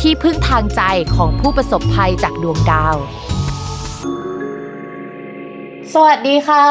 [0.00, 0.82] ที่พึ่งทางใจ
[1.16, 2.96] ของผู้ประสบภัยจากดวงดาว
[5.94, 6.64] สวัสดีค่ะ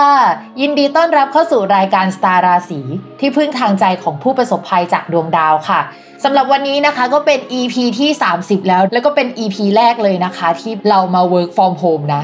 [0.61, 2.81] ยินดีต้อนรับเข้าสู่รายการสตาร์ราศี
[3.19, 5.79] ที่พึ่งทางใจของผู้ประสบภัยจากดวงดาวค่ะ
[6.23, 12.23] สำหรับวันนี้นะคะก็เป็น EP ที่ 30 แล้ว แล้วก็เป็น EP แรกเลยนะคะ ที่เรามา work from home นะ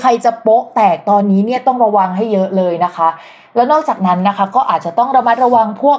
[0.00, 3.08] ใครจะโป๊ะแตกตอนนี้เนี่ยต้องระวังให้เยอะเลยนะคะ
[3.54, 5.98] แล้วนอกจากนั้นนะคะก็อาจจะต้องระมัดระวังพวก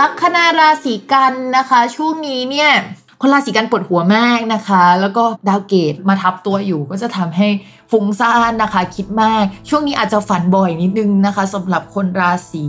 [0.00, 2.70] ลัคนาราศีกันนะคะ ช่วงนี้เนี่ย
[3.20, 7.48] คนราศีกันปวดหัวมากนะคะ แล้วก็ดาวเกตมาทับตัวอยู่ ก็จะทำให้
[7.90, 12.64] ฟุ้งซ่านนะคะ คิดมาก ช่วงนี้อาจจะฝันบ่อยนิดนึงนะคะสำหรับคนราศี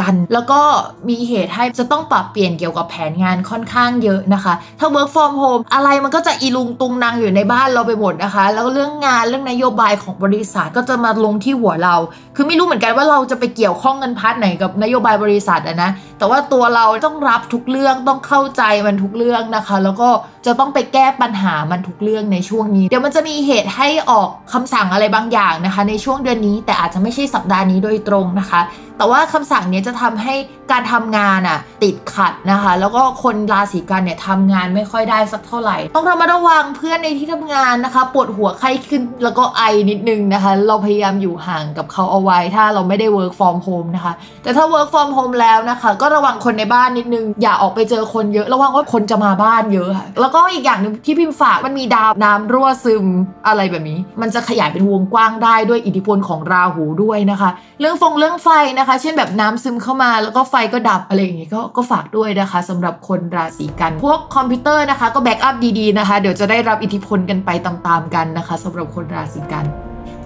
[0.00, 0.60] กัน แล้วก็
[1.08, 11.96] มีเหตุให้จะต้องปรับเปลี่ยนเกี่ยวกับแผนงานค่อนข้างเยอะนะคะ ถ้า work from home อะไรมันก็จะอีลุงตุงนางอยู่ในบ้านเราไปหมดนะคะ แล้วเรื่องงานเรื่องนโยบายของบริษัทก็จะมาลงที่หัวเรา
[12.36, 20.08] คือไม่รู้เหมือนกันว่าเราจะไปเกี่ยวข้องเงิน part ไหนกับนโยบายบริษัทอะนะ แต่ว่าตัวเราต้องรับทุกเรื่องต้องเข้าใจมันทุกเรื่องนะคะ แล้วก็
[20.46, 28.60] จะต้องไปแก้ปัญหามันทุกเรื่องในช่วงนี้ เดี๋ยวมันจะมีเหตุให้ออกคำสั่งอะไรบางอย่างนะคะ ในช่วงเดือนนี้แต่อาจจะไม่ใช่สัปดาห์นี้โดยตรงนะคะ
[28.98, 30.34] แต่ว่าคำสั่งเนี้ยจะทำให้
[30.70, 44.12] การทำงานอะติดขัดนะคะ แล้วก็คนราศีกันย์เนี่ยทำงานไม่ค่อยได้สักเท่าไหร่ ต้องระมัดระวังเพื่อนในที่ทำงานนะคะ ปวดหัวไข้ขึ้นแล้วก็ไอนิดนึงนะคะ เราพยายามอยู่ห่างกับเขาเอาไว้ถ้าเราไม่ได้ work from home นะคะ
[44.42, 53.06] แต่ถ้า work from home แล้วนะคะ ก็ระวังคนในบ้านนิดนึง อย่าออกไปเจอคนเยอะ ระวังว่าคนจะมาบ้านเยอะค่ะแล้วก็อีกอย่างหนึ่งที่พิมพ์ฝากมันมีดาวน้ำรั่วซึม
[53.46, 57.50] อะไรแบบนี้ มันจะขยายเป็นวงกว้างได้ด้วยอิทธิพลของราหูด้วยนะคะ
[57.80, 69.66] เรื่องฟงเรื่องไฟนะคะ เช่นแบบน้ำซึมเข้ามาแล้วก็ไฟก็ดับอะไรอย่างงี้ก็ก็ฝากด้วยนะคะสำหรับคนราศีกันย์ พวกคอมพิวเตอร์นะคะ ก็ backup ดีๆนะคะ เดี๋ยวจะได้รับอิทธิพลกันไปตามๆกันนะคะสำหรับคนราศีกัน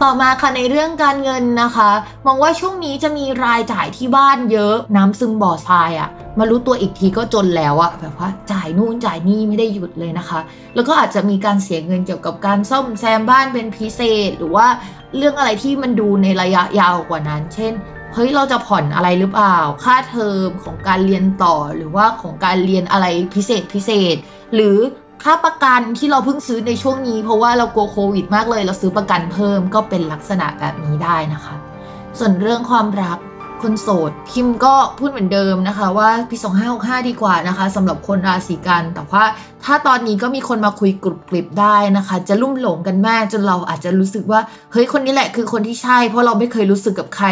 [0.03, 1.91] ต่อมาค่ะในเรื่องการเงินนะคะ
[2.27, 6.09] มองว่าช่วงนี้จะมีรายจ่ายที่บ้านเยอะน้ำซึมบ่อทรายอะ่ะ
[6.39, 10.41] มารู้ตัวอีกทีก็จนแล้วอะแบบว่าจ่ายนู่นจ่ายนี่ไม่ได้หยุดเลยนะคะ
[10.75, 14.67] แล้วก็อาจจะมีการเสียเงินเกี่ยวกับการซ่อมแซมบ้านเป็นพิเศษ หรือว่า
[15.17, 17.73] เรื่องอะไรที่มันดูในระยะยาวกว่านั้น เช่น
[18.15, 24.17] เฮ้ยเราจะผ่อนอะไรหรือเปล่า ค่าเทอมของการเรียนต่อหรือว่าของการเรียนอะไรพิเศษพิเศษ
[24.55, 24.77] หรือ
[25.25, 31.55] ค่าประกันที่เราเพิ่งซื้อในช่วงนี้ เพราะว่าเรากลัวโควิดมากเลย เราซื้อประกันเพิ่มก็เป็นลักษณะแบบนี้ได้นะคะ
[32.19, 33.19] ส่วนเรื่องความรัก
[33.63, 36.37] คนโสดพิมก็พูดเหมือนเดิมนะคะว่าปี
[36.73, 39.25] 2565 ดีกว่านะคะสำหรับคนราศีกัน แต่ว่า
[39.65, 44.41] ถ้าตอนนี้ก็มีคนมาคุยกรุบกริบได้นะคะ จะลุ่มหลงกันมากจนเราอาจจะรู้สึกว่า
[44.73, 47.27] เฮ้ยคนนี้แหละคือคนที่ใช่ เพราะเราไม่เคยรู้สึกกับใคร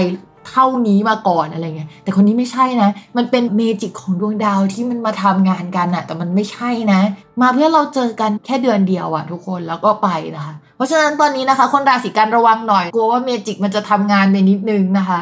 [0.48, 7.00] เท่านี้มาก่อนอะไรเงี้ยแต่คนนี้ไม่ใช่นะ มันเป็น magic ของดวงดาวที่มันมาทำงานกันอะแต่มันไม่ใช่นะ
[7.42, 15.20] มาเพื่อเราเจอกันแค่เดือนเดียวอะทุกคนแล้วก็ไปนะคะ เพราะฉะนั้นตอนนี้นะคะ คนราศีกันย์ระวังหน่อยกลัวว่า magic มันจะทำงานไปนิดนึงนะคะ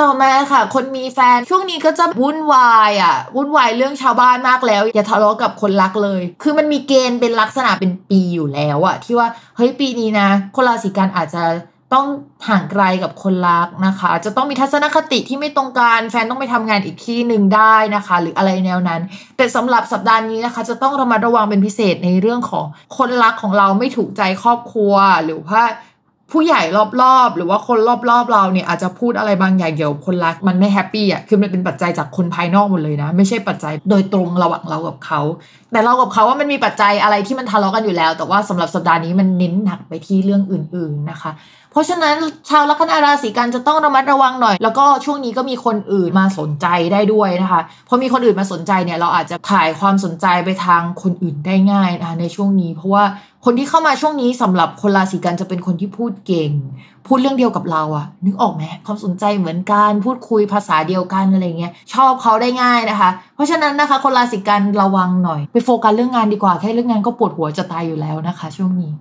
[0.00, 11.42] ต่อมาค่ะ คนมีแฟนช่วงนี้ก็จะวุ่นวายอะวุ่นวายเรื่องชาวบ้านมากแล้ว อย่าทะเลาะกับคนรักเลย คือมันมีเกณฑ์เป็นลักษณะเป็นปีอยู่แล้วอะที่ว่าเฮ้ยปีนี้นะ คนราศีกันย์อาจจะ
[11.94, 12.06] ต้อง
[12.48, 19.00] ห่างไกลกับคนรักนะคะ จะต้องมีทัศนคติที่ไม่ตรงกันแฟนต้องไปทำงานอีกที่หนึ่งได้นะคะ หรืออะไรแนวนั้น
[19.36, 24.94] แต่สำหรับสัปดาห์นี้นะคะ จะต้องระมัดระวังเป็นพิเศษในเรื่องของคนรักของเราไม่ถูกใจครอบครัว
[25.24, 25.62] หรือว่า
[26.32, 26.62] ผู้ใหญ่
[27.02, 27.78] รอบๆ หรือว่าคน
[28.10, 35.20] รอบๆเราเนี่ยอาจจะพูดอะไรบางอย่างเกี่ยวกับคนรักมันไม่ happy อะคือมันเป็นปัจจัยจากคนภายนอกหมดเลยนะ ไม่ใช่ปัจจัยโดยตรงระหว่างเรากับเขา
[35.72, 41.30] แต่เรากับเขาว่ามันมีปัจจัยอะไรที่มันทะเลาะกันอยู่แล้ว แต่ว่าสำหรับสัปดาห์นี้มันเน้นหนักไปที่เรื่องอื่น ๆนะคะ
[41.72, 42.16] เพราะฉะนั้น
[42.48, 53.04] ชาวลัคนาราศีกันจะต้องระมัดระวังหน่อย แล้วก็ช่วงนี้ก็มีคนอื่นมาสนใจได้ด้วยนะคะพอมีคนอื่นมาสนใจเนี่ยเราอาจจะถ่ายความสนใจไปทางคนอื่นได้ง่ายนะคะในช่วงนี้ เพราะว่า
[53.44, 56.52] คนที่เข้ามาช่วงนี้สำหรับคนราศีกันจะเป็นคนที่พูดเก่ง
[57.06, 68.92] พูดเรื่องเดียวกับเราอะนึกออกไหมความสนใจเหมือนกันพูดคุยภาษาเดียวกันอะไรเงี้ยชอบเขาได้ง่ายนะคะ เพราะฉะนั้นนะคะ คนราศีกันระวังหน่อย ไปโฟกัสเรื่องงานดีกว่าแค่เรื่องงานก็ปวดหัวจะตายอยู่แล้วนะคะ ช่วงนี้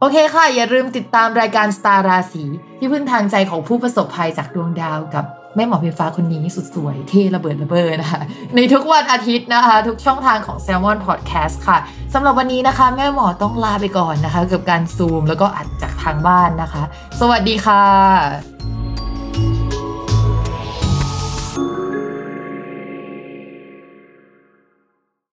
[0.00, 2.44] โอเคค่ะ อย่าลืมติดตามรายการสตาร์ราศี
[2.78, 5.24] ที่พึ่งทางใจของผู้ประสบภัยจากดวงดาวกับ
[5.56, 8.20] แม่หมอเพฟ้าคนนี้สุดสวยเท่ระเบิดระเบ้อนะคะ
[8.54, 11.78] ในทุกวันอาทิตย์นะคะ ทุกช่องทางของ s ซ l m o n Podcast ค่ะ
[12.14, 16.82] สำหรับวันนี้นะคะ แม่หมอต้องลาไปก่อนนะคะ กับการซูมแล้วก็อัดจากทางบ้านนะคะ
[17.20, 18.53] สวัสดีค่ะ